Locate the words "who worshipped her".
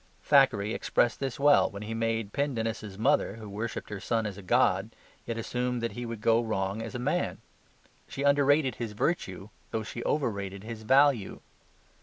3.35-3.99